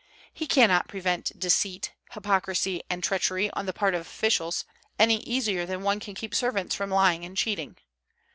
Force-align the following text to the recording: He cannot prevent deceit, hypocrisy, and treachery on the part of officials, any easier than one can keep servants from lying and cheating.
He 0.33 0.47
cannot 0.47 0.87
prevent 0.87 1.37
deceit, 1.39 1.91
hypocrisy, 2.13 2.81
and 2.89 3.03
treachery 3.03 3.51
on 3.51 3.67
the 3.67 3.71
part 3.71 3.93
of 3.93 4.01
officials, 4.01 4.65
any 4.97 5.17
easier 5.19 5.63
than 5.63 5.83
one 5.83 5.99
can 5.99 6.15
keep 6.15 6.33
servants 6.33 6.73
from 6.73 6.89
lying 6.89 7.23
and 7.23 7.37
cheating. 7.37 7.75